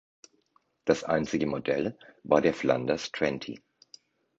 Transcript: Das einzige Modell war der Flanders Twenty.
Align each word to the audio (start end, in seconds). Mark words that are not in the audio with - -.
Das 0.83 1.03
einzige 1.03 1.45
Modell 1.45 1.95
war 2.23 2.41
der 2.41 2.55
Flanders 2.55 3.11
Twenty. 3.11 3.61